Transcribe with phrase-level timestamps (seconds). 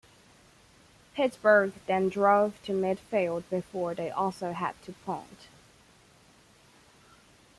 [1.13, 5.47] Pittsburgh then drove to midfield before they also had to punt.